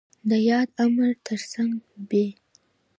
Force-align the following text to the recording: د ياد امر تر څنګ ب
د 0.29 0.31
ياد 0.49 0.69
امر 0.83 1.11
تر 1.27 1.39
څنګ 1.53 1.73
ب 2.09 2.11